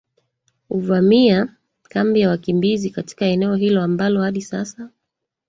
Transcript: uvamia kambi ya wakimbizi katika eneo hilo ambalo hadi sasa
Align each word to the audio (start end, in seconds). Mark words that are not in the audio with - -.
uvamia 0.69 1.55
kambi 1.83 2.19
ya 2.21 2.29
wakimbizi 2.29 2.89
katika 2.89 3.25
eneo 3.25 3.55
hilo 3.55 3.81
ambalo 3.81 4.21
hadi 4.21 4.41
sasa 4.41 4.89